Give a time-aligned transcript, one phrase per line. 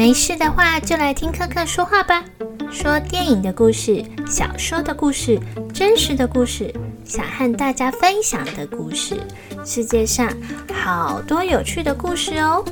[0.00, 2.24] 没事的话，就来听克克说话吧。
[2.72, 5.38] 说电影的故事、小说的故事、
[5.74, 9.20] 真实的故事，想和大家分享的故事。
[9.62, 10.32] 世界上
[10.72, 12.64] 好多有趣的故事哦。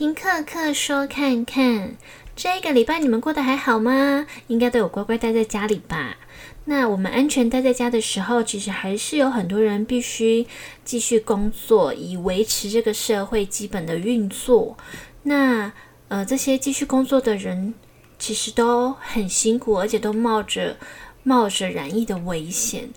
[0.00, 1.94] 听课课说看看。
[2.34, 4.26] 这个礼拜你们过得还好吗？
[4.46, 6.16] 应该都有乖乖待在家里吧？
[6.64, 10.46] 那我们安全待在家的时候，其实还是有很多人必须
[10.86, 14.74] 继续工作，以维持这个社会基本的运作。
[15.24, 15.70] 那
[16.08, 17.74] 呃，这些继续工作的人
[18.18, 20.78] 其实都很辛苦，而且都冒着
[21.24, 22.88] 冒着染疫的危险。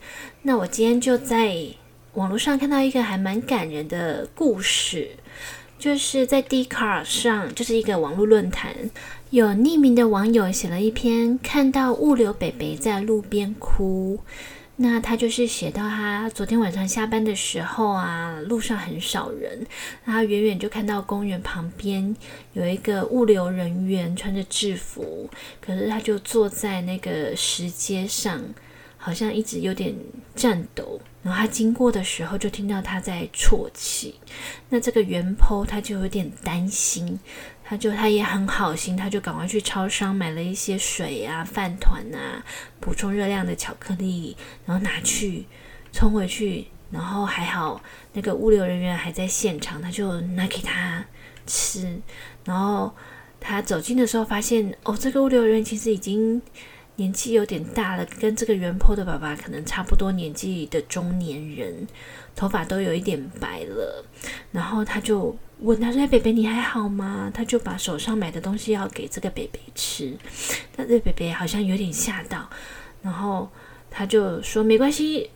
[0.44, 1.53] 那我今天就在
[2.13, 5.17] 网络上看到一个还蛮感人的故事。
[5.84, 8.73] 就是在 d c a r 上，就是一个网络论坛，
[9.31, 14.17] 有匿名的网友写了一篇，看到物流北北在路边哭。
[14.78, 19.67] 那他就是写到他昨天晚上下班的时候啊，路上很少人，
[20.06, 22.16] 然后远远就看到公园旁边
[22.53, 28.42] 有一个物流人员穿着制服，可是他就坐在那个石阶上，
[28.95, 29.94] 好像一直有点
[30.34, 31.02] 颤抖。
[31.23, 34.13] 然后他经过的时候，就听到他在啜泣。
[34.67, 37.17] 那这个原 po 他就有点担心，
[37.63, 42.44] 他就他也很好心，他就赶快去超商买了一些水啊、饭团啊、
[42.81, 44.35] 补充热量的巧克力，
[44.66, 45.45] 然后拿去
[45.94, 46.67] 冲回去。
[46.91, 51.03] 然后还好那个物流人员还在现场，他就拿给他
[51.47, 51.99] 吃。
[52.44, 52.94] 然后
[53.39, 56.41] 他走近的时候，发现哦，这个物流人员其实已经。
[56.95, 61.88] 年纪有点大了，跟这个原坡的爸爸可能差不多年纪的中年人，
[62.35, 64.05] 头发都有一点白了。
[64.52, 70.16] 然后他就问他说：“哎，北北你还好吗？”他就把手上买的东西要给这个北北吃，
[70.75, 72.47] 但这北北好像有点吓到，
[73.01, 73.50] 然后
[73.89, 75.31] 他就说：“没关系，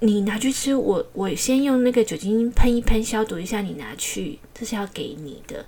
[0.00, 5.64] 你拿去吃，我我先用那个酒精喷一喷消毒一下，你拿去，这是要给你的。”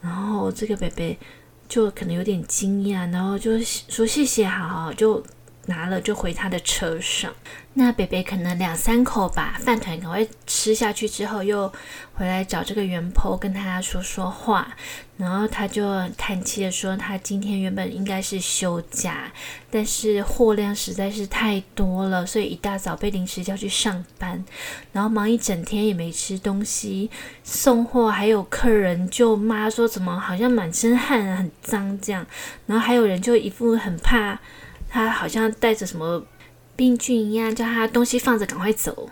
[0.00, 1.18] 然后这个北北。
[1.68, 5.22] 就可能有点惊讶，然后就说谢谢，好就
[5.68, 7.32] 拿了就回他的车上。
[7.74, 11.72] 那北北可能两三口把饭团赶快吃下去之后，又
[12.14, 14.74] 回来找这个元婆跟他说说话，
[15.16, 19.30] 然后他就叹气的说，他今天原本应该是休假，
[19.70, 24.44] 但是货量实在是太多了，所以一大早被临时叫去上班，
[24.90, 27.08] 然后忙一整天也没吃东西，
[27.44, 32.26] 送货还有客人就骂说怎么好像满身汗很脏这样，
[32.66, 34.40] 然后还有人就一副很怕
[34.88, 36.24] 他好像带着什么。
[36.76, 39.10] 病菌一样，叫他东西放着，赶快走。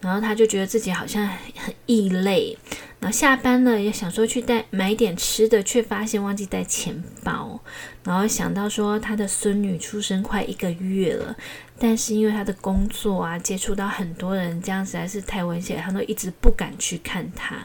[0.00, 1.26] 然后他就觉得自己好像
[1.56, 2.56] 很异类。
[3.00, 7.58] 然后下班了也想说去带买点吃的，却发现忘记带钱包。
[8.04, 11.36] 然后想到说他的孙女出生快一个月了，
[11.80, 17.56] 但是因为他的工作啊，接触到很多人，这样实在是太危险，他都一直不敢去看他。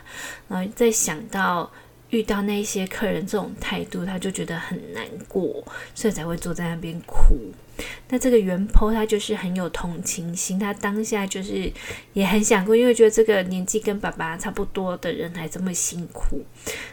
[0.48, 1.72] 然后再想到
[2.12, 7.36] 遇到那些客人这种态度，他就觉得很难过，所以才会坐在那边哭。
[8.10, 11.70] 那这个原坡他就是很有同情心，他当下就是
[12.14, 16.42] 也很想过，因为觉得这个年纪跟爸爸差不多的人还这么辛苦，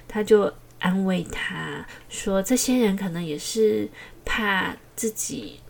[0.08, 3.88] 他就安慰他说：“这些人可能也是
[4.24, 5.60] 怕自己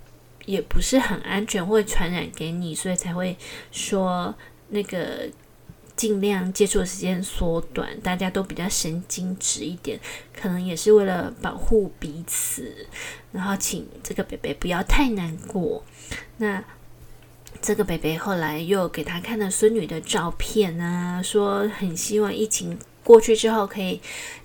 [0.47, 3.37] 也不是很安全，会传染给你，所以才会
[3.71, 4.35] 说
[4.69, 5.29] 那个。”
[5.97, 10.01] 尽量接触的时间缩短，大家都比较神经质一点，
[10.35, 12.87] 可能也是为了保护彼此。
[13.33, 15.83] 然后请这个北北不要太难过。
[16.39, 16.63] 那
[17.61, 22.79] 这个北北后来又给他看了孙女的照片啊，说很希望疫情。
[23.05, 24.01] 过去之后可以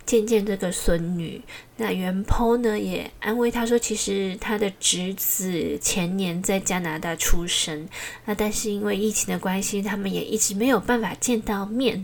[0.07, 1.39] 见见这个孙女。
[1.75, 7.87] 那袁坡呢也安慰他说，其实他的侄子前年在加拿大出生，
[8.25, 12.03] 那但是因为疫情的关系，他们也一直没有办法见到面，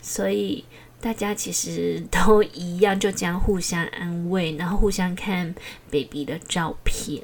[0.00, 0.64] 所以
[1.02, 5.54] 大家其实都一样，就这样互相安慰，然后互相看
[5.90, 7.22] baby 的照片。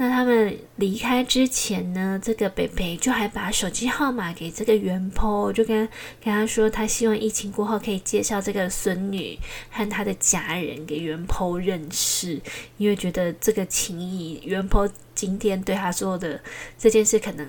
[0.00, 5.76] 那他们离开之前呢，这个北北就还把手机号码给这个袁坡，就跟
[6.22, 9.36] 跟他说，他希望疫情过后可以介绍这个孙女
[9.70, 12.40] 和他的家人给袁坡认识，
[12.76, 16.40] 因为觉得这个情谊，袁坡今天对他做的
[16.78, 17.44] 这件事，可能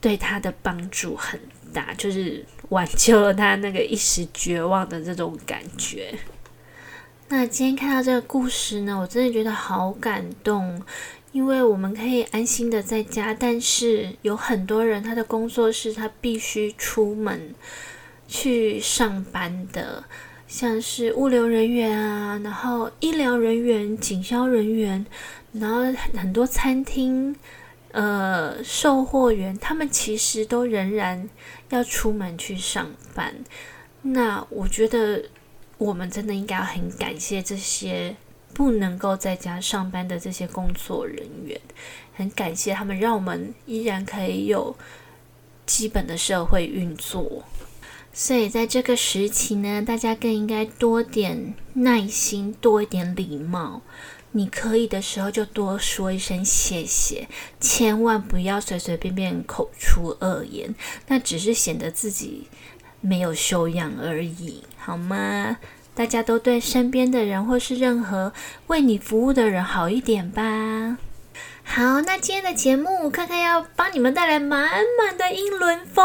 [0.00, 1.38] 对他的帮助很
[1.72, 6.12] 大，就是挽救了他那个一时绝望的这种感觉。
[7.34, 10.82] 那今天看到这个故事呢，我真的觉得好感动，
[11.32, 17.54] 因为我们可以安心的在家，但是有很多人他的工作是他必须出门
[18.28, 20.04] 去上班的，
[20.46, 25.06] 像是物流人员啊，然后医疗人员、警消人员，
[25.52, 27.34] 然后很多餐厅
[27.92, 31.26] 呃售货员，他们其实都仍然
[31.70, 33.34] 要出门去上班。
[34.02, 35.22] 那我觉得
[35.82, 38.16] 我们真的应该很感谢这些。
[38.54, 41.58] 不能够在家上班的这些工作人员，
[42.14, 44.76] 很感谢他们，让我们依然可以有
[45.64, 47.44] 基本的社会运作。
[48.12, 53.80] 所以在这个时期呢，大家更应该多点耐心，多一点礼貌。
[54.34, 60.74] 你可以的时候就多说一声谢谢，千万不要随随便便口出恶言，
[61.06, 62.48] 那只是显得自己
[63.02, 65.58] 没有修养而已，好吗？
[65.94, 68.32] 大家都对身边的人或是任何
[68.68, 70.96] 为你服务的人好一点吧。
[71.64, 76.04] 好，那今天的节目，看看要帮你们带来满满的英伦风。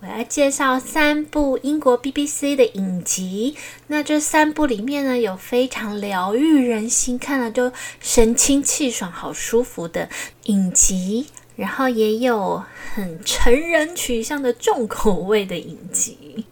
[0.00, 3.56] 我要介绍三部英国 BBC 的影集。
[3.88, 10.08] 那这三部里面呢，有非常疗愈人心，看了就神清气爽、好舒服的
[10.44, 11.26] 影集，
[11.60, 12.64] 然后也有
[12.94, 16.46] 很成人取向的重口味的影集。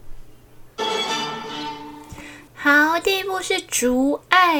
[2.52, 4.58] 好，第一部是《竹爱》，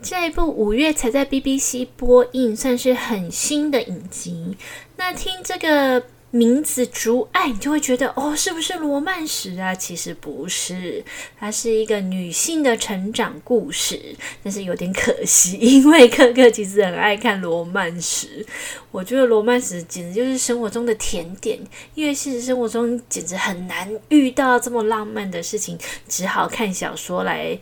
[0.00, 4.56] 这一部五月才在 BBC 播映，算是很新的影集。
[4.96, 6.02] 那听这个。
[6.30, 9.74] 名字《竹爱》，你就会觉得哦，是不是罗曼史啊？
[9.74, 11.02] 其实不是，
[11.40, 13.98] 它是一个女性的成长故事。
[14.44, 18.44] 但是有点可惜， 因为可可其实很爱看罗曼史。
[18.90, 21.58] 我觉得罗曼史简直就是生活中的甜点，
[21.94, 27.58] 因为现实生活中简直很难遇到这么浪漫的事情，只好看小说来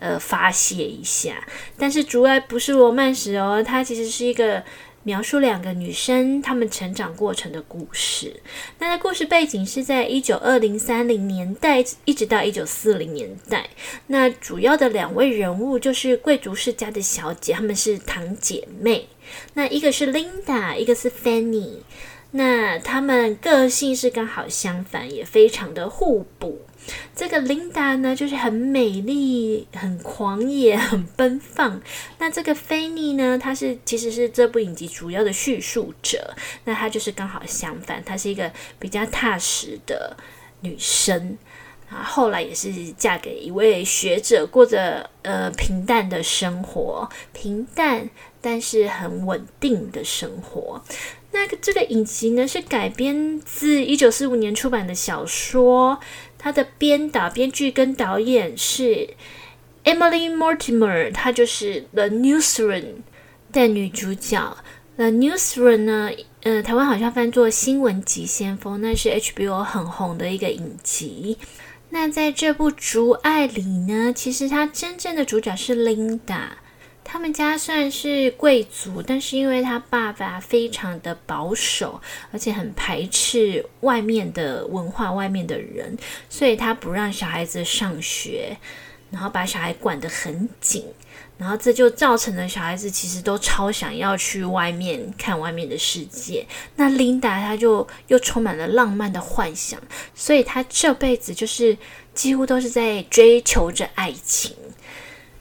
[0.00, 1.46] 呃发泄一下。
[1.76, 4.64] 但是《竹爱》不是罗曼史哦，它其实是一个。
[5.08, 8.42] 描述两个女生她们成长过程的故事。
[8.78, 13.70] 那的故事背景是在一九二零三零年代，一直到一九四零年代。
[14.08, 19.08] 那主要的两位人物就是贵族世家的小姐，她们是堂姐妹。
[19.54, 21.78] 那一个是 Linda，一个是 Fanny。
[22.32, 26.60] 那她们个性是刚好相反，也非常的互补。
[27.14, 31.80] 这个琳达呢，就是很美丽、很狂野、很奔放。
[32.18, 36.34] 那这个菲尼呢，她是其实是这部影集主要的叙述者。
[36.64, 40.16] 那她就是刚好相反，她是一个比较踏实的
[40.60, 41.36] 女生
[41.90, 42.02] 啊。
[42.02, 48.08] 后来也是嫁给一位学者，过着呃平淡的生活，平淡
[48.40, 50.82] 但是很稳定的生活。
[51.30, 56.00] 那个这个影集呢，是改编自一九四五年出版的小说。
[56.38, 59.08] 他的编导、编剧跟导演是
[59.84, 62.82] Emily Mortimer，她就是《The Newsroom》
[63.52, 64.56] 的女主角。
[64.96, 66.10] 《The Newsroom》呢，
[66.42, 71.36] 呃，台湾好像翻作《新闻急先锋》，那是 HBO 很红的一个影集。
[71.90, 76.48] 那在这部《竹爱》里呢，其实它真正的主角是 Linda。
[77.10, 81.98] 他们家算是贵族，但是因为他爸爸非常的保守，
[82.30, 85.96] 而且很排斥外面的文化、外面的人，
[86.28, 88.54] 所以他不让小孩子上学，
[89.10, 90.84] 然后把小孩管得很紧，
[91.38, 96.46] 然后这就造成了小孩子其实都超想要去外面看外面的世界。
[96.76, 99.80] 那琳达她就又充满了浪漫的幻想，
[100.14, 101.74] 所以她这辈子就是
[102.12, 104.54] 几乎都是在追求着爱情。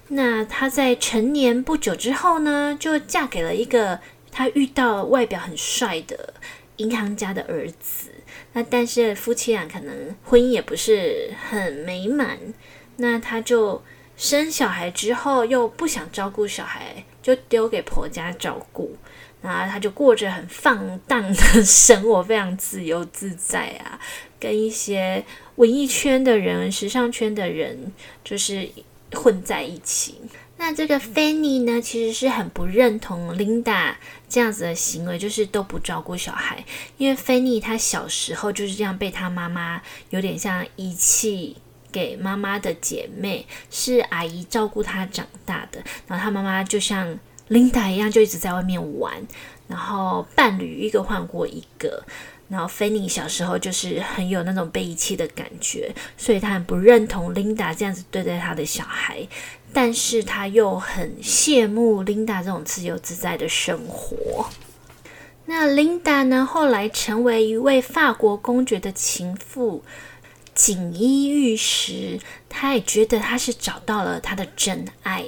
[0.09, 3.99] 那她在成年不久之后呢，就嫁给了一个
[4.31, 6.33] 她遇到外表很帅的
[6.77, 8.09] 银行家的儿子。
[8.53, 12.37] 那但是夫妻俩可能婚姻也不是很美满。
[12.95, 13.83] 那她就
[14.15, 18.95] 生小孩之后又不想照顾小孩，就丢给婆家照顾。
[19.41, 21.35] 然后她就过着很放荡的
[21.65, 23.99] 生活，非常自由自在啊，
[24.39, 25.25] 跟一些
[25.57, 27.91] 文艺圈的人、时尚圈的人
[28.23, 28.69] 就是。
[29.13, 30.15] 混在一起。
[30.59, 33.93] 那这个 Fanny 呢，其实是很不认同 Linda
[34.27, 36.65] 这样子的行为，就是都不照顾小孩。
[36.97, 41.57] 因为 Fanny 她小时候就是这样被她妈妈有点像遗弃
[41.91, 45.79] 给妈妈的姐妹，是阿姨照顾她长大的。
[46.07, 49.13] 然后她妈妈就像 Linda 一样，就一直在外面玩，
[49.67, 52.03] 然后伴侣一个换过一个。
[52.49, 59.27] 然后菲尼小时候就是很有那种被遗弃的感觉，所以他很不认同琳达这样子对待他的小孩，
[59.73, 64.47] 但是他又很羡慕琳达这种自由自在的生活。
[65.45, 69.83] 那琳达呢，后来成为一位法国公爵的情妇，
[70.53, 75.25] 锦衣玉食，她也觉得她是找到了她的真爱。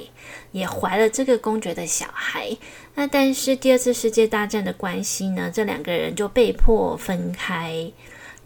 [0.52, 2.56] 也怀了这个公爵的小孩。
[3.00, 7.90] 那但是第二次世界大战的关系呢，这两个人就被迫分开。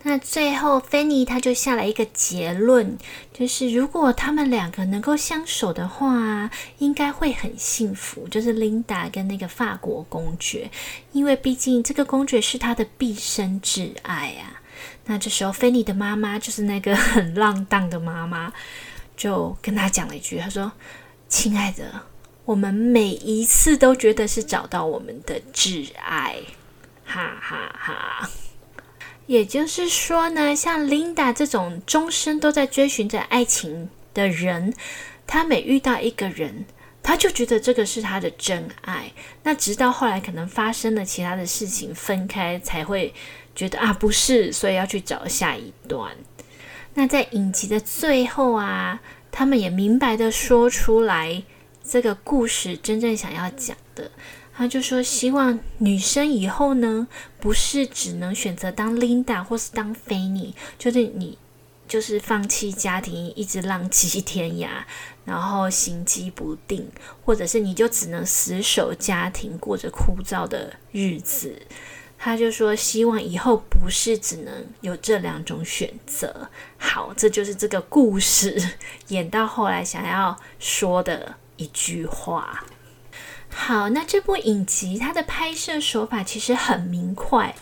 [0.05, 2.97] 那最后菲尼他就下了一个结论，
[3.33, 8.29] 就是如果他们两个能够相守的话，应该会很幸福。
[8.29, 10.71] 就是琳达跟那个法国公爵，
[11.11, 14.63] 因为毕竟这个公爵是他的毕生挚爱啊。
[15.05, 18.53] 那这时候菲尼的妈妈就是那个 很浪荡的妈妈，
[19.17, 20.71] 就跟他讲了一句，他说
[21.29, 22.03] ：“亲爱的，
[22.45, 26.37] 我们每一次都觉得是找到我们的挚爱，
[27.05, 28.31] 哈哈哈。”
[29.27, 34.75] 也就是说呢，像 Linda 这种终身都在追寻着爱情的人，
[35.27, 36.67] 他每遇到一个人，
[37.03, 39.11] 他就觉得这个是他的真爱。
[39.43, 43.15] 那直到后来可能发生了其他的事情，分开才会
[43.55, 46.13] 觉得啊，不是，所以要去找下一段。
[46.93, 49.01] 那在影集的最后啊，
[49.33, 51.43] 他们也明白的说出来，
[51.87, 54.11] 这个故事真正想要讲的。
[54.57, 57.09] 他就说：“希望女生以后呢，
[57.41, 61.37] 不是只能选择当 Linda 或是当 Fanny，就是你
[61.89, 64.69] 就是放弃家庭，一直浪迹天涯，
[65.25, 66.89] 然后行迹不定，
[67.25, 71.61] 或者是你就只能死守家庭，过着枯燥的日子。”
[72.17, 76.49] 他就说：“希望以后不是只能有这两种选择。”
[76.79, 78.57] 好，这就是这个故事
[79.09, 82.65] 演到后来想要说的一句话。
[83.49, 87.55] 好，那这部影集它的拍摄手法其实很明快，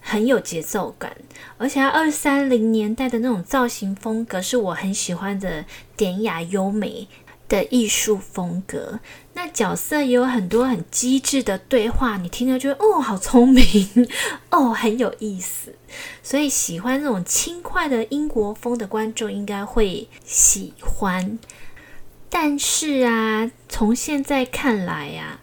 [0.00, 1.16] 很有节奏感，
[1.56, 5.64] 而且它二三零年代的那种造型风格是我很喜欢的
[5.96, 7.08] 典雅优美
[7.48, 9.00] 的艺术风格。
[9.32, 13.64] 那角色也有很多很机智的对话，你听了就哦，好聪明
[14.50, 15.74] 哦，很有意思。
[16.22, 21.38] 所以喜欢这种轻快的英国风的观众应该会喜欢。
[22.34, 25.38] 但是啊，从现在看来呀，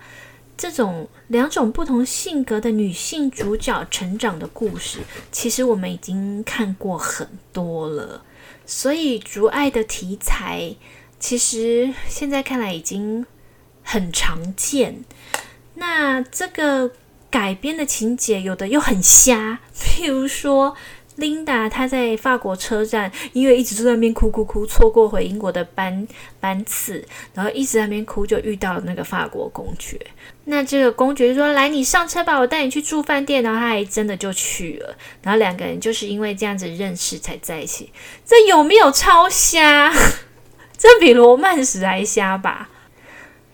[0.58, 8.24] 这种两种不同性格的女性主角成长的故事，其实我们已经看过很多了。
[8.66, 10.74] 所以，竹爱的题材，
[11.20, 13.24] 其实现在看来已经
[13.84, 15.06] 很常见。
[15.76, 16.92] 那这个
[17.30, 20.76] 改编的情节，有的又很瞎，譬如说。
[21.20, 26.08] Linda 她在法国车站，因为一直坐在那边哭哭哭，错过回英国的班
[26.40, 30.00] 班次，然后一直在那边哭，就遇到了那个法国公爵。
[30.46, 34.96] 那这个公爵就说：“来，你上车吧，我带你去住饭店。”然后他还真的就去了。
[35.22, 37.92] 然后两个人就是因为这样子认识才在一起。
[38.26, 39.94] 这有没有超瞎？
[40.76, 42.70] 这比罗曼史还瞎吧？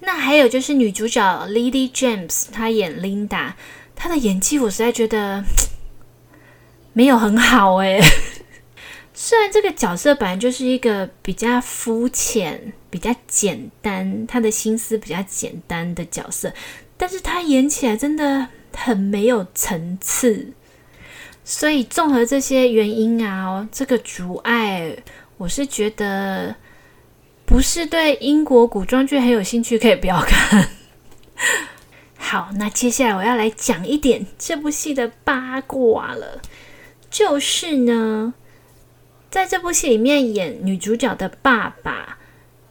[0.02, 3.54] 那还有就是女主角 Lily James，她演 Linda，
[3.96, 5.44] 她的演技我实在觉得。
[6.96, 8.02] 没有很好诶。
[9.14, 16.54] 虽然这个角色本来就是一个比较肤浅、比较简单，他的心思比较简单的角色，
[16.96, 20.54] 但是他演起来真的很没有层次。
[21.44, 24.96] 所以综合这些原因啊，这个阻碍，
[25.38, 26.56] 我是觉得
[27.46, 30.70] 不是对英国古装剧很有兴趣，可以不要看。
[32.18, 36.42] 好，那接下来我要来讲一点这部戏的八卦了。
[37.16, 38.34] 就是呢，
[39.32, 42.18] 在这部戏里面演女主角的爸爸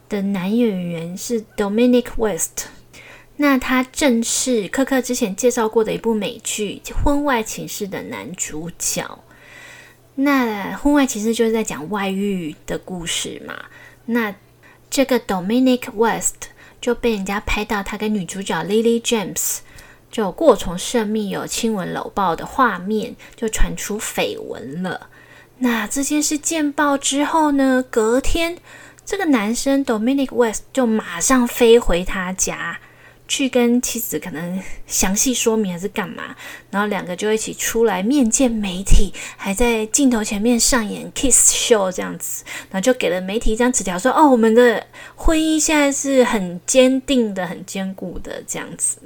[0.07, 2.67] 的男演员是 Dominic West，
[3.37, 9.23] 那他正是科克之前介绍过的一部美剧《婚外情事》的男主角。
[10.13, 13.65] 那《婚外情事》就是在讲外遇的故事嘛。
[14.05, 14.35] 那
[14.91, 16.49] 这个 Dominic West
[16.79, 19.61] 就被人家拍到他跟女主角 Lily James。
[20.15, 25.09] 就过从甚密，有亲吻搂抱的画面，就传出绯闻了。
[25.57, 27.83] 那这件事见报之后呢？
[27.89, 28.57] 隔天，
[29.05, 32.79] 这个男生 Dominic West 就马上飞回他家，
[33.27, 36.33] 去跟妻子可能详细说明还是干嘛。
[36.71, 42.45] 然后两个就一起出来面见媒体，还在镜头前面上演 kiss show 这样子。
[42.71, 48.99] 然后就给了媒体一张纸条，说：“哦，我们的婚姻现在是很坚定的、很坚固的这样子。”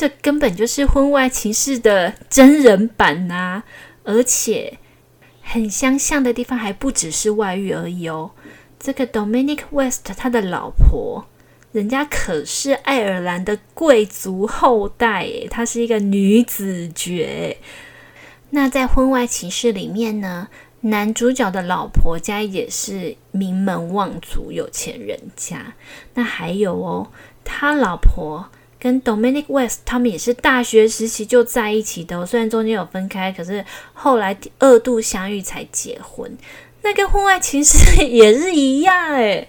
[0.00, 3.62] 这根本就是婚外情事的真人版呐！
[4.02, 4.78] 而且
[5.42, 8.30] 很相像的地方还不只是外遇而已哦。
[8.78, 11.26] 这个 Dominic West 他的老婆，
[11.72, 17.58] 人家可是爱尔兰的贵族后代诶，她是一个女子爵。
[18.48, 20.48] 那在婚外情事里面呢，
[20.80, 25.74] 男主角的老婆家也是名门望族、有钱人家。
[26.14, 27.12] 那还有哦，
[27.44, 28.48] 他老婆。
[28.80, 36.36] 跟 Dominic West 他们也是大学时期就在一起的，虽然中间有分开，可是后来二度相遇才结婚。
[36.82, 39.46] 那跟婚外情事也是一样诶，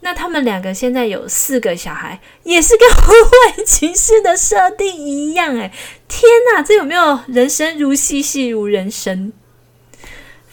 [0.00, 5.56] 那他们两个现在有四个小孩，也是跟婚外情事的设定一样。
[5.56, 5.72] 哎，
[6.08, 9.32] 天哪，这有没有人生如戏，戏如人生？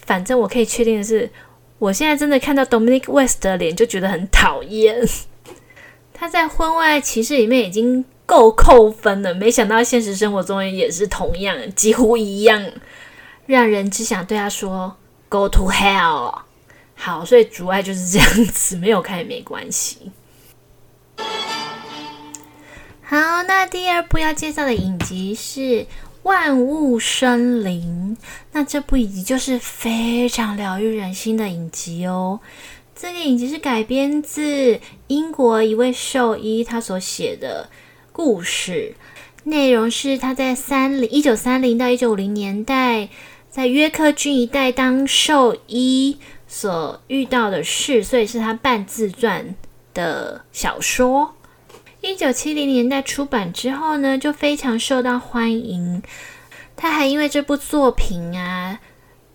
[0.05, 1.31] 反正我可以确定的是，
[1.79, 5.03] 我现在真的看到 Dominic West 的脸就觉得很讨厌。
[6.13, 12.63] 他在婚外情事里面已经够扣分了，没想到现实生活中也是同样，几乎一样，
[13.47, 14.95] 让人只想对他说
[15.29, 16.41] “Go to hell”。
[16.93, 20.11] 好，所以主爱就是这样子，没有看也没关系。
[23.01, 25.59] 好，那第二部要介绍的影集是
[26.21, 28.15] 《万物生灵》，
[28.51, 32.39] 那这部影集就是非常疗愈人心的影集哦。
[32.95, 37.67] 这个影集是改编自英国一位兽医他所写的
[38.21, 38.95] 故事，
[39.45, 43.07] 内容是他在三零一九三零到一九五零年代
[43.49, 46.17] 在约克郡一带当兽医。
[46.45, 49.55] 所遇到的事，所以是他半自传
[49.93, 51.33] 的小说。
[52.01, 56.03] 一九七零年代出版之后呢，就非常受到欢迎。
[56.75, 58.81] 他还因为这部作品啊，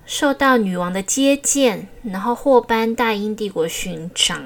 [0.06, 4.42] 受到女王的接见，然后获颁大英帝国勋章。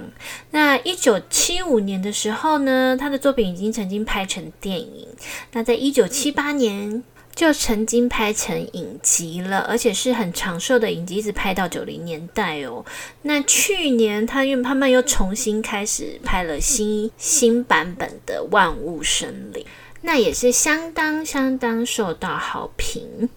[0.51, 5.09] 那一九七五年的时候呢，他的作品已经曾经拍成电影。
[5.53, 7.03] 那在一九七八年。
[7.35, 12.85] 就曾经拍成影集了，而且是很长寿的影集，一直拍到九零年代哦。
[13.23, 19.63] 那去年他因为他们又重新开始拍了新新版本的《万物生灵》，
[20.03, 23.29] 那也是相当相当受到好评。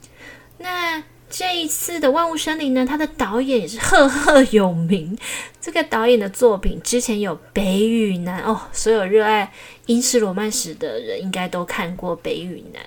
[0.57, 5.17] 那这一次的《万物生灵》呢，他的导演也是赫赫有名。
[5.61, 9.51] 这个导演的作品之前有《北与南》哦，所有热爱
[9.85, 12.83] 英式罗曼史的人应该都看过《北与南》。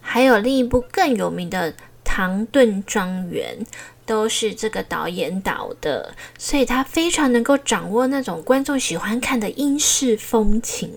[0.00, 1.72] 还有另一部更有名的
[2.04, 3.56] 《唐顿庄园》，
[4.04, 10.90] 都是这个导演导的，所以他非常能够掌握那种观众喜欢看的英式风情。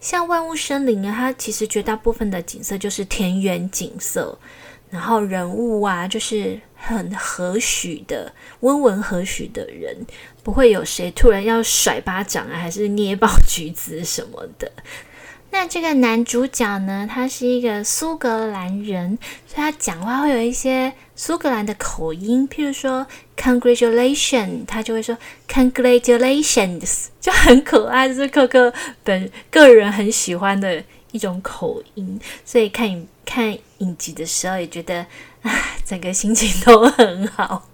[0.00, 4.38] 像《万物生灵》呢，它其实绝大部分的景色就是田园景色，
[4.94, 10.06] 然后人物啊，就是很和煦的、温文和煦的人，
[10.44, 14.70] 不会有谁突然要甩巴掌啊，还是捏爆橘子什么的。
[15.50, 22.48] 那这个男主角呢，他是一个苏格兰人，所以他讲话会有一些苏格兰的口音。
[22.48, 25.16] 譬如说 “congratulation”，他就会说
[25.48, 32.20] “congratulations”，就很可爱，这是可可本个人很喜欢的一种口音。
[32.44, 35.06] 所以看影看影集的时候，也觉得
[35.42, 35.52] 啊，
[35.84, 37.68] 整个心情都很好。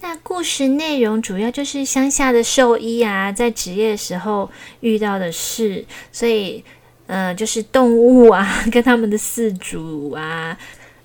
[0.00, 6.64] 那故事内容主要就是乡下的兽医啊，在职业时候遇到的事，所以。
[7.12, 10.56] 呃，就是动物啊，跟他们的饲主啊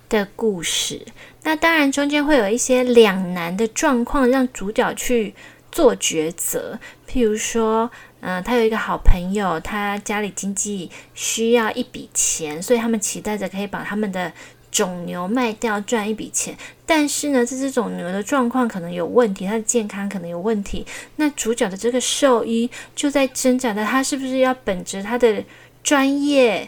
[0.08, 1.04] 的故事。
[1.42, 5.34] 那当然中间会有一些两难的状况，让主角去
[5.72, 6.78] 做抉择。
[7.10, 7.90] 譬如说，
[8.28, 14.34] 嗯，他有一个好朋友，他家里经济需要一笔钱，所以他们期待着可以把他们的
[14.72, 16.58] 种牛卖掉赚一笔钱。
[16.88, 20.84] 但是呢，这只种牛的状况可能有问题，它的健康可能有问题。
[21.18, 25.44] 那主角的这个兽医就在挣扎的，他是不是要本着他的
[25.84, 26.68] 专业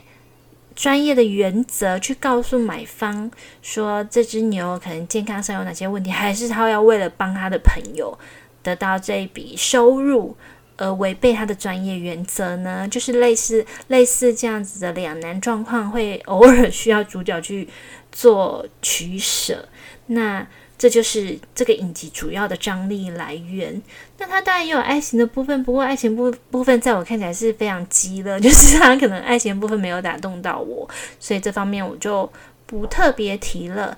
[0.75, 3.31] 专业的原则去告诉买方
[3.63, 8.15] 说这只牛可能健康上有哪些问题，还是他要为了帮他的朋友
[8.61, 10.37] 得到这一笔收入
[10.77, 12.87] 而违背他的专业原则呢？
[12.87, 17.67] 就是类似类似这样子的两难状况，会偶尔需要主角去
[18.11, 19.67] 做取舍。
[20.07, 20.47] 那。
[20.79, 23.81] 这就是这个影集主要的张力来源。
[24.19, 30.87] 那它当然也有爱情的部分，不过爱情部部分在我看起来是非常激了， 就是它可能爱情部分没有打动到我，
[31.19, 32.31] 所以这方面我就
[32.67, 33.97] 不特别提了。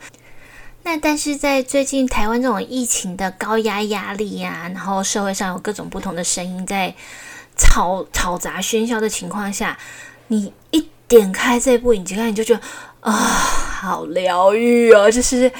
[0.83, 6.93] 那但是在最近台湾这种疫情的高压压力呀，然后社会上有各种不同的声音在
[7.57, 9.77] 吵吵杂喧嚣的情况下，
[10.27, 12.61] 你一点开这部影集看，你就觉得
[13.01, 15.51] 啊，好疗愈哦，就是。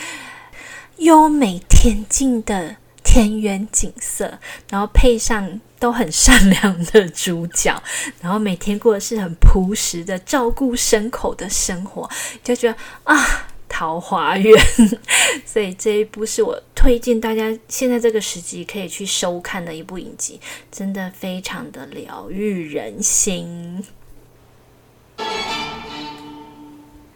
[1.00, 4.38] 优美恬静的田园景色，
[4.70, 7.82] 然后配上都很善良的主角，
[8.20, 12.10] 然后每天过的是很朴实的照顾牲口的生活，
[12.44, 14.60] 就觉得啊，桃花源。
[15.46, 23.86] 所以这一部是我推荐大家现在这个时机可以去收看的一部影集，真的非常的疗愈人心。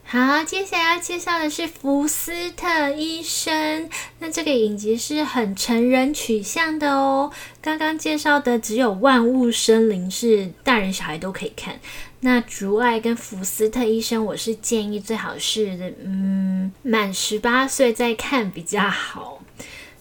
[0.05, 3.89] 好，接下来要介绍的是福斯特医生。
[4.19, 7.31] 那这个影集是很成人取向的哦。
[7.59, 11.79] 刚刚介绍的只有万物生灵是大人小孩都可以看。
[12.25, 19.43] 那竹爱跟福斯特医生，我是建议最好是嗯满十八岁再看比较好。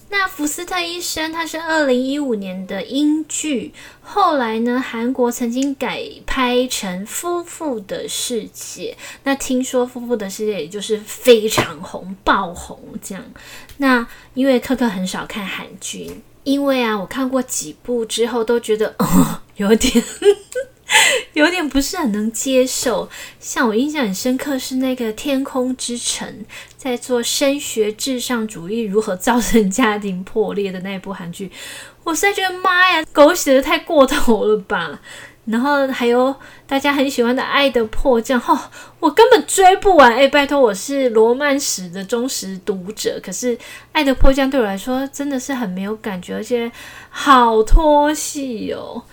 [0.09, 8.95] 那福斯特医生他是二零一五年的英剧，后来呢，韩国曾经改拍成《夫妇的世界》。
[9.25, 13.21] 那听说《夫妇的世界》也就是非常红、爆红这样。
[13.77, 16.09] 那因为可可很少看韩剧，
[16.45, 20.01] 因为啊，我看过几部之后都觉得哦，有点。
[21.33, 26.27] 有点不是很能接受，像我印象很深刻是那个《天空之城》，
[26.77, 31.51] 在做升学至上主义如何造成家庭破裂的那一部韩剧，
[32.03, 34.99] 我实在觉得妈呀，狗血的太过头了吧！
[35.45, 36.33] 然后还有
[36.65, 38.57] 大家很喜欢的《爱的迫降》，哦，
[39.01, 40.15] 我根本追不完。
[40.15, 43.57] 哎，拜托，我是罗曼史的忠实读者，可是
[43.91, 46.71] 《爱的迫降》对我来说真的是很没有感觉，而且
[47.09, 49.03] 好拖戏哦。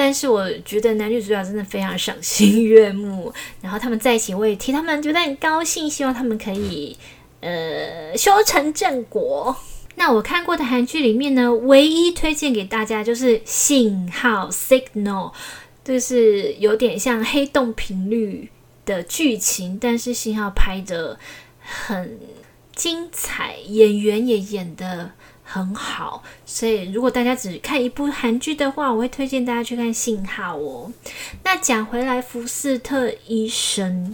[0.00, 6.96] 但是我觉得男女主角真的非常赏心悦目， 然后他们在一起我也替他们觉得很高兴，希望他们可以
[7.40, 9.56] 呃修成正果。
[9.96, 15.32] 那我看过的韩剧里面呢，唯一推荐给大家就是《信号》（Signal），
[15.82, 18.50] 就是有点像黑洞频率
[18.86, 21.18] 的剧情，但是信号拍的
[21.58, 22.20] 很
[22.76, 25.10] 精彩，演员也演的。
[25.50, 30.92] 很好，所以如果大家只看一部韩剧的话，我会推荐大家去看《信号》哦。
[31.42, 34.12] 那讲回来，福斯特医生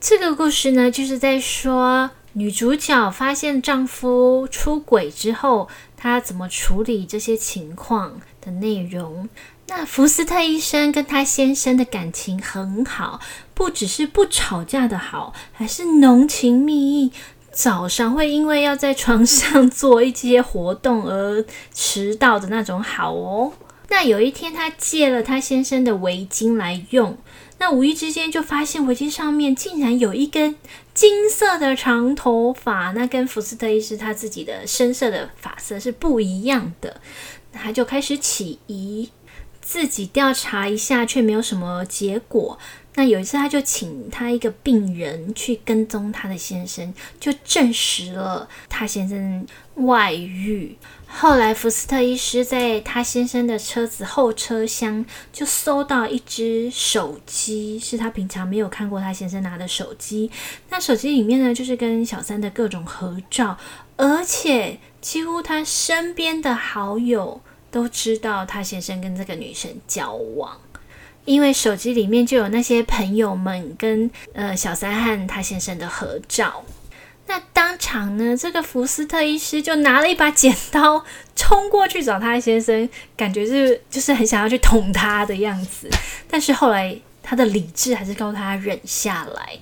[0.00, 9.28] 这个故事呢，就是在说女主角发现丈夫出轨之后，她怎么处理这些情况的内容。
[9.68, 13.20] 那福斯特医生跟他先生的感情很好，
[13.54, 17.12] 不只是不吵架的好，还是浓情蜜意。
[17.52, 23.52] 早上会因为要在床上做一些活动而迟到的那种好哦。
[23.90, 27.18] 那有一天，她借了她先生的围巾来用，
[27.58, 30.56] 那无意之间就发现围巾上面竟然有一根
[30.94, 37.00] 金色的长头发，那跟福斯特医师他自己的深色的发色是不一样的。
[37.52, 39.10] 他就开始起疑，
[39.60, 42.58] 自己调查一下，却没有什么结果。
[42.94, 50.76] 那有一次，他就请他一个病人去跟踪他的先生，就证实了他先生外遇。
[51.06, 60.30] 后来，福斯特医师在他先生的车子后车厢就搜到一只手机，是他平常没有看过他先生拿的手机。
[60.70, 63.58] 那手机里面呢，就是跟小三的各种合照，
[63.96, 70.58] 而且几乎他身边的好友都知道他先生跟这个女生交往。
[71.24, 76.64] 因为手机里面就有那些朋友们跟呃小三和他先生的合照，
[77.26, 81.04] 那当场呢，这个福斯特医师就拿了一把剪刀
[81.36, 85.88] 冲过去找他先生，感觉是就是很想要去捅他的样子。
[86.28, 89.58] 但是后来他的理智还是告诉他忍下来。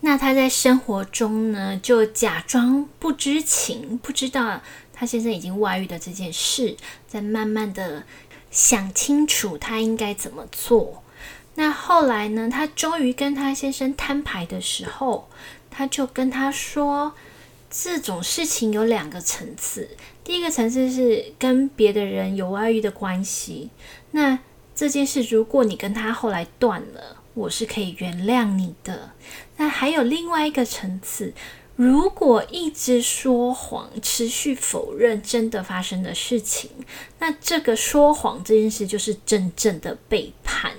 [0.00, 4.60] 那他在生活中呢，就假装不知情，不知道
[4.92, 6.76] 他先生已经外遇的这件事，
[7.08, 8.04] 在慢慢的
[8.50, 11.03] 想清楚他应该怎么做。
[11.56, 12.48] 那后来呢？
[12.50, 15.28] 他终于跟他先生摊牌的时候，
[15.70, 17.12] 他就跟他说，
[17.70, 19.88] 这种事情有两个层次。
[20.24, 23.70] 第一个层次是跟别的人有外遇的关系，
[24.10, 24.38] 那
[24.74, 29.10] 这件事如果你跟他后来断了，我是可以原谅你的。
[29.56, 31.32] 那还有另外一个层次，
[31.76, 36.70] 如果一直说谎，持续否认真的发生的事情，
[37.20, 40.72] 那这个说谎这件事就是真正的背叛。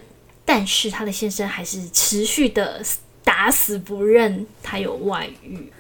[0.46, 2.82] 但是他的先生还是持续的
[3.24, 5.72] 打死不认他有外遇。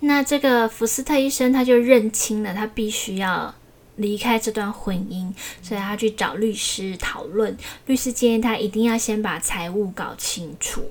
[0.00, 3.54] 那这个福斯特医生他就认清了，他必须要
[3.96, 7.56] 离开这段婚姻，所以他去找律师讨论。
[7.86, 10.82] 律师建议他一定要先把财务搞清楚。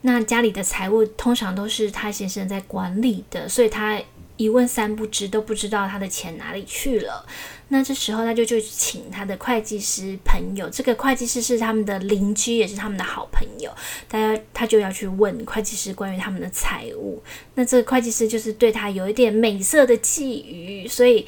[0.00, 4.00] 那家里的财务通常都是他先生在管理的，所以他。
[4.38, 7.26] 一问三不知，都不知道他的钱哪里去了。
[7.68, 13.70] 那这时候他就就请他的会计师朋友，这个会计师是他们的邻居，也是他们的好朋友。
[14.08, 17.22] 大家他就要去问会计师关于他们的财务。
[17.56, 21.26] 那这个会计师就是对他有一点美色的觊觎，所以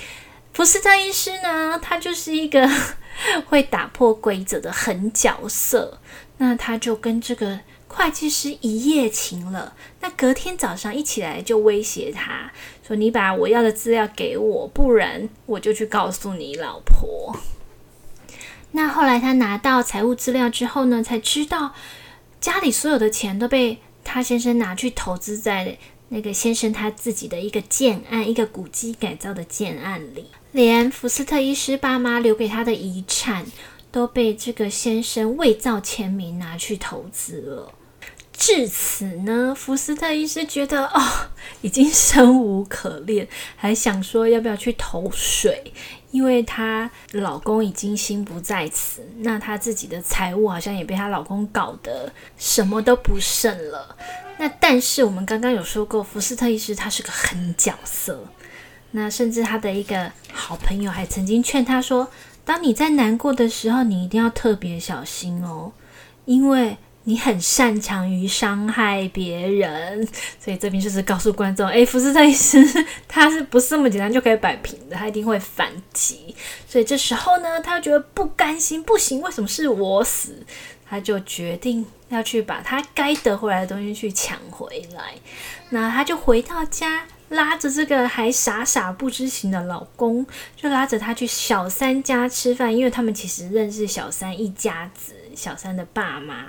[0.55, 2.67] 福斯特医师呢，他就是一个
[3.51, 6.01] 会打破规则的狠角色。
[6.39, 7.61] 那他就跟这个。
[7.93, 12.53] 会计师一夜情了，那隔天早上一起来就威胁他
[12.87, 17.37] 说：“你把我要的资料给我，不然我就去告诉你老婆。
[18.73, 21.75] ”那后来他拿到财务资料之后呢，才知道
[22.41, 25.77] 家里所有的钱都被他先生拿去投资在
[26.11, 33.45] 那个先生他自己的一个建案，一个古迹改造的建案里，连福斯特医师爸妈留给他的遗产
[33.91, 37.73] 都被这个先生伪造签名拿去投资了。
[38.41, 41.01] 至此呢，福斯特医师觉得哦，
[41.61, 45.75] 已经生无可恋，还想说要不要去投水，
[46.11, 53.95] 因为她老公已经心不在此，那她自己的财务好像也被她老公搞得什么都不剩了。
[54.39, 58.25] 那但是我们刚刚有说过，福斯特医师他是个狠角色，
[58.93, 62.09] 那甚至他的一个好朋友还曾经劝他说，
[62.47, 65.73] 当你在难过的时候，你一定要特别小心哦，
[66.25, 66.79] 因为。
[67.05, 70.07] 你很擅长于伤害别人，
[70.39, 72.63] 所以这边就是告诉观众：哎，福斯特医师
[73.09, 74.97] 他是不是这么简单就可以摆平的？
[74.97, 76.35] 他一定会反击。
[76.69, 80.45] 所以这时候呢，他觉得不甘心，不行，为什么是我死？
[80.89, 85.15] 他就决定要去把他该得回来的东西去抢回来。
[85.71, 95.15] 那他就回到家，拉着这个还傻傻不知情的老公，就拉着他去小三家吃饭，因为他们其实认识小三一家子。
[95.41, 96.45] 小三的爸妈，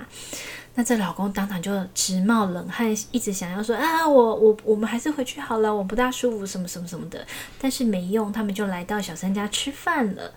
[0.74, 7.26] 那这老公当场就直冒冷汗，一直想要说啊，我我我们还是回去好了，我不大舒服，什么什么什么的。
[7.58, 10.34] 但是没用，他们就来到小三家吃饭了。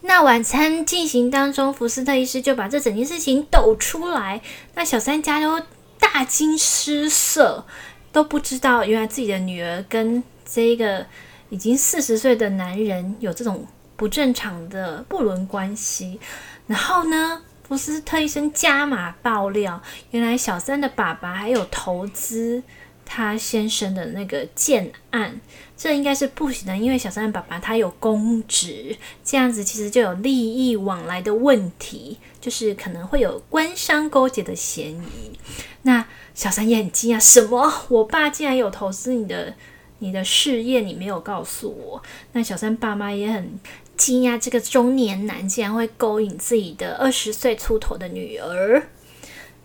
[0.00, 4.40] 那晚餐进行当中，福斯特医师就把这整件事情抖出来，
[4.74, 5.60] 那小三家都
[5.98, 7.66] 大惊失色，
[8.10, 11.04] 都不知道原来自己的女儿跟这个
[11.50, 16.18] 已经四十岁的男人有这种不正常的不伦关系。
[16.66, 17.42] 然后呢？
[17.66, 22.62] 福斯特医生加码爆料，原来小三的爸爸还有投资
[23.04, 25.40] 他先生的那个建案，
[25.76, 35.36] 这应该是不行的，因为小三的爸爸他有公职，这样子其实就有利益往来的问题，就是可能会有官商勾结的嫌疑。
[35.82, 37.72] 那小三也很惊讶，什么？
[37.88, 39.52] 我爸竟然有投资你的
[39.98, 42.00] 你的事业，你没有告诉我？
[42.30, 43.58] 那小三爸妈也很。
[43.96, 48.88] 惊讶，这个中年男竟然会勾引自己的二十岁出头的女儿。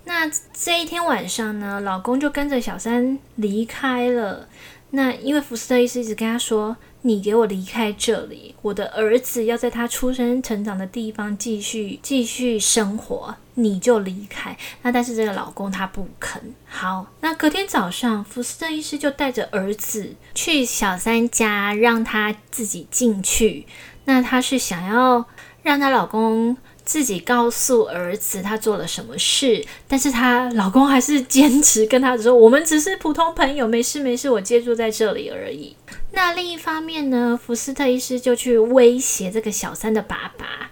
[0.06, 4.48] 那这一天晚上呢，老公就跟着小三离开了。
[4.94, 16.54] 那因为福斯特医师一直跟他说：“你给我离开这里，我的儿子要在他出生成长的地方继续继续生活，你就离开。”那但是这个老公他不肯。
[16.68, 23.66] 好，那隔天早上，福斯特医师就带着儿子去小三家，让他自己进去。
[24.06, 25.26] 那她是想要
[25.64, 35.76] 让她老公自己告诉儿子她做了什么事，但是她老公还是坚持跟她说：“我们只是普通朋友，没事没事，我借住在这里而已。”
[36.14, 40.72] 那另一方面呢，福斯特医师就去威胁这个小三的爸爸，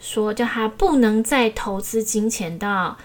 [0.00, 2.96] 说叫他不能再投资金钱到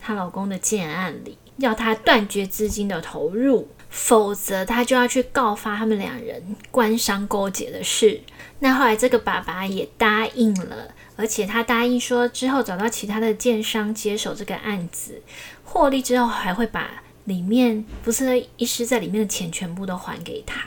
[0.00, 3.68] 她老公的建案里，要他断绝资金的投入。
[3.90, 8.20] 否则，他就要去告发他们两人官商勾结的事。
[8.58, 15.22] 那后来，这个爸爸也答应了，而且他答应说，之后找到其他的建商接手这个案子，
[15.64, 20.60] 获利之后还会把里面不是医师在里面的钱全部都还给他。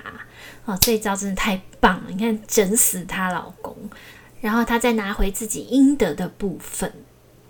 [0.65, 2.03] 哦，这一招真的太棒了！
[2.09, 3.75] 你看，整死她老公，
[4.39, 6.93] 然后他再拿回自己应得的部分，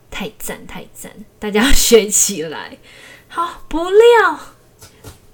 [0.10, 1.12] 太赞太赞！
[1.38, 2.78] 大家要学起来。
[3.28, 4.40] 好，不料。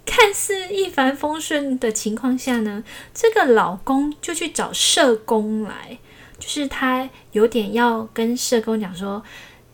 [0.06, 5.98] 看似一帆风顺的情况下呢，这个老公就去找社工来，
[6.38, 9.24] 就是他有点要跟社工讲说，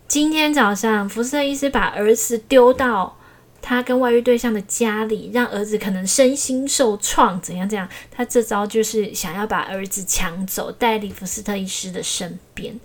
[0.08, 3.18] 今天早上福斯特医师把儿子丢到
[3.62, 12.80] 他跟外遇对象的家里，让儿子可能身心受创，怎样怎样，他这招就是想要把儿子抢走，带离福斯特医师的身边。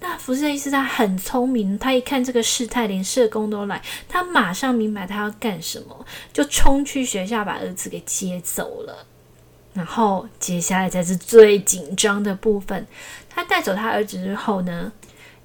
[0.00, 9.04] 那福斯医师他很聪明，他一看这个事态，连社工都来，他马上明白他要干什么，就冲去学校把儿子给接走了。
[9.74, 12.86] 然后接下来才是最紧张的部分，
[13.28, 14.92] 他带走他儿子之后呢，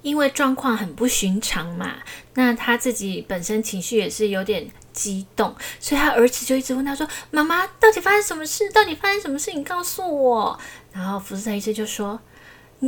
[0.02, 1.96] 因为状况很不寻常嘛，
[2.34, 8.70] 那他自己本身情绪也是有点激动，所以他儿子就一直问他说：“妈妈，到底发生什么事？
[8.70, 9.52] 到底发生什么事？
[9.52, 10.58] 你告诉我。”
[10.94, 12.20] 然后福斯医师就说。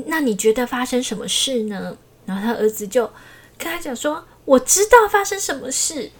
[0.07, 1.97] 那你觉得发生什么事呢？
[2.27, 3.07] 然后他儿子就
[3.57, 6.11] 跟他讲说：“我知道发生什么事，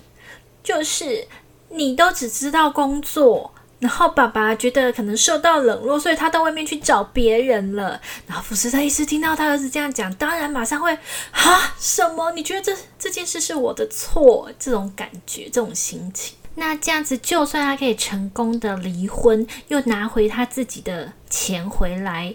[0.63, 1.27] 就是
[1.71, 10.97] 你都只知道工作，然后爸爸觉得可能受到冷落，所以他到外面去找别人了。”然后福斯特医师听到他儿子这样讲，当然马上会
[11.33, 12.31] 啊什么？
[12.33, 14.51] 你觉得这这件事是我的错？
[14.59, 22.35] 这种感觉，这种心情，那这样子，就算他可以成功的离婚，又拿回他自己的钱回来。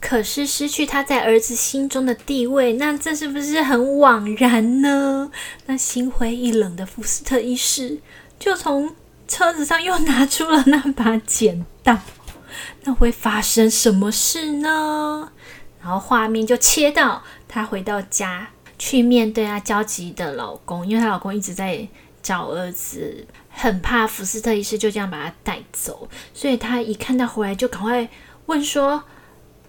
[0.00, 5.30] 可是失去他在儿子心中的地位，那这是不是很枉然呢？
[5.66, 7.98] 那心灰意冷的福斯特医师
[8.38, 8.94] 就从
[9.28, 11.98] 车子上又拿出了那把剪刀，
[12.84, 15.30] 那会发生什么事呢？
[15.82, 21.86] 然后画面就切到她回到家去面对她焦急的老公，因为她老公一直在
[22.22, 28.08] 找儿子，很怕福斯特医师就这样把他带走，所以他一看到回来就赶快
[28.46, 29.04] 问说：“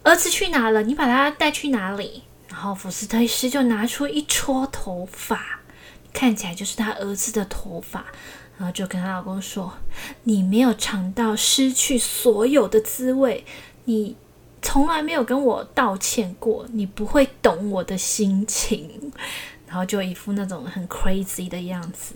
[0.04, 0.82] 儿子去哪了？
[0.84, 5.60] 你把他带去哪里？”然后福斯特医师就拿出一撮头发，
[6.12, 8.06] 看起来就是他儿子的头发，
[8.58, 9.72] 然后就跟她老公说
[10.24, 13.46] ：“你没有尝到失去所有的滋味，
[13.86, 14.16] 你
[14.62, 19.12] 从来没有跟我道歉过，你不会懂我的心情。”
[19.66, 22.16] 然后就一副那种很 crazy 的样子，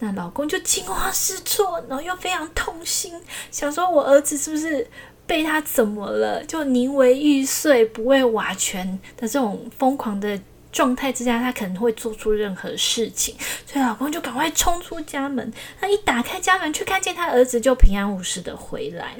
[0.00, 3.14] 那老公就惊慌失措，然后又非常痛心，
[3.52, 4.90] 想说我儿子是不是
[5.26, 6.44] 被他怎么了？
[6.44, 8.86] 就宁为玉碎不为瓦全
[9.16, 10.38] 的这种疯狂的
[10.70, 13.34] 状态之下，他可能会做出任何事情，
[13.66, 15.52] 所以老公就赶快冲出家门。
[15.80, 19.16] 他一打开家门，却看见他儿子就平安无事的回来。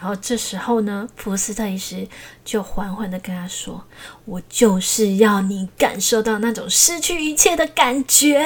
[0.00, 2.06] 然后这时候呢，福斯特医师
[2.44, 3.84] 就缓缓的跟他说
[4.26, 8.38] ：“我就是要你感受到那种失去一切的感觉。”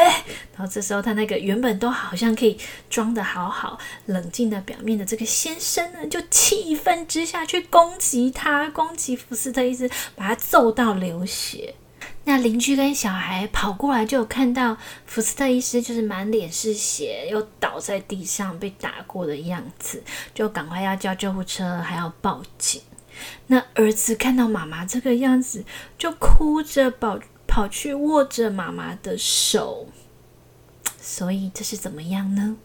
[0.57, 2.57] 然后这时候，他那个原本都好像可以
[2.89, 11.75] 装的好好、冷静的表面的这个先生呢，就气愤之下去攻击他，攻击福斯特医师，把他揍到流血。
[12.25, 22.81] 那邻居跟小孩跑过来，就有看到福斯特医师就是满脸是血，又倒在地上被打过的样子，就赶快要叫救护车，还要报警。
[23.49, 25.65] 那儿子看到妈妈这个样子，
[25.99, 29.89] 就哭着跑跑去握着妈妈的手。
[31.01, 32.57] 所以这是怎么样呢？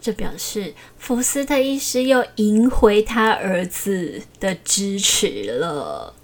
[0.00, 6.14] 这表示福斯特医师又赢回他儿子的支持了。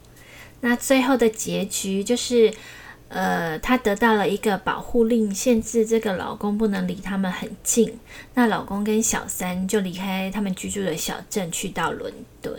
[0.68, 2.52] 那最后的结局就是，
[3.08, 8.00] 呃，她得到了一个保护令，限制这个老公不能离他们很近。
[8.34, 12.52] 那老公跟小三就离开他们居住的小镇，去到伦敦。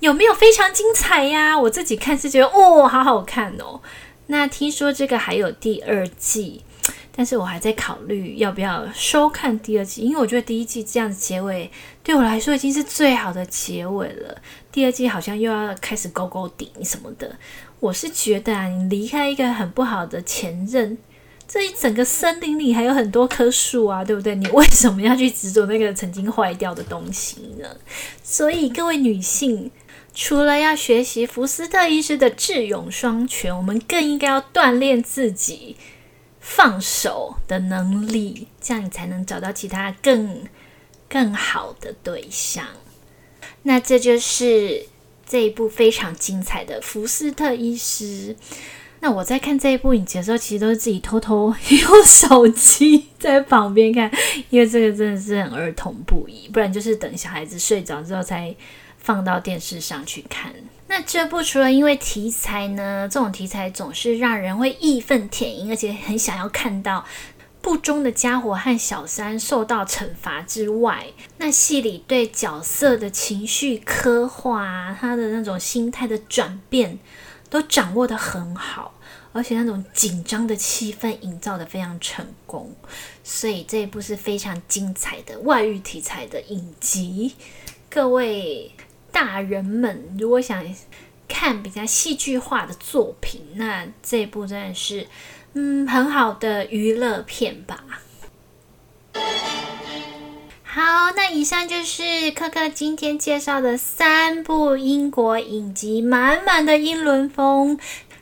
[0.00, 1.58] 有没有非常精彩呀？
[1.58, 3.82] 我自己看是觉得，哦，好好看哦。
[4.28, 6.62] 那听说这个还有第二季。
[7.12, 11.70] 但是我还在考虑要不要收看第二季，因为我觉得第一季这样子结尾
[12.02, 14.40] 对我来说已经是最好的结尾了。
[14.72, 17.36] 第二季好像又要开始勾勾顶什么的，
[17.80, 20.96] 我是觉得啊，你离开一个很不好的前任，
[21.48, 24.34] 这一整个森林里还有很多棵树啊，对不对？
[24.34, 27.68] 你为什么要去执着那个曾经坏掉的东西呢？
[28.22, 29.70] 所以各位女性，
[30.14, 35.76] 除了要学习福斯特医师的智勇双全，我们更应该要锻炼自己。
[36.42, 40.42] 放手的能力，这样你才能找到其他更
[41.06, 42.64] 更好的对象。
[43.62, 44.86] 那这就是
[45.26, 48.36] 这一部非常精彩的福斯特医师。
[49.02, 54.10] 那我在看这一部影集的时候，其实都是自己偷偷用手机在旁边看，
[54.50, 58.54] 因为这个真的是很儿童不宜，不然就是等小孩子睡着之后才
[58.98, 60.52] 放到电视上去看。
[60.86, 67.02] 那这部除了因为题材呢，这种题材总是让人会义愤填膺，而且很想要看到
[67.62, 71.06] 不忠的家伙和小三受到惩罚之外，
[71.38, 76.98] 那戏里对角色的情绪刻画，他的那种心态的转变，
[77.48, 78.94] 都掌握的很好，
[79.32, 82.74] 而且那种紧张的气氛营造的非常成功，
[83.22, 87.34] 所以这一部是非常精彩的外遇题材的影集，
[87.88, 88.70] 各位。
[89.12, 90.64] 大人们如果想
[91.26, 95.04] 看比较戏剧化的作品，那这一部真的是
[95.54, 97.84] 嗯很好的娱乐片吧。
[100.62, 107.78] 好，那以上就是科科今天介绍的三部英国影集，满满的英伦风。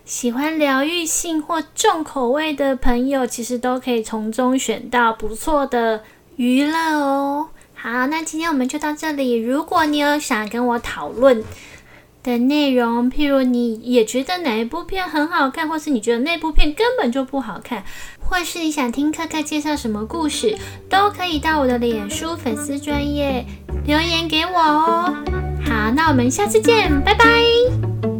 [0.07, 6.03] 喜欢疗愈性或重口味的朋友，其实都可以从中选到不错的
[6.37, 7.51] 娱乐哦。
[7.75, 9.35] 好，那今天我们就到这里。
[9.35, 11.45] 如果你有想跟我讨论
[12.29, 17.83] 的内容，譬如你也觉得哪一部片很好看，或是你觉得那部片根本就不好看，
[18.21, 20.55] 或是你想听克克介绍什么故事，
[20.91, 23.47] 都可以到我的脸书粉丝专业
[23.87, 25.15] 留言给我哦。
[25.65, 28.18] 好，那我们下次见，拜拜。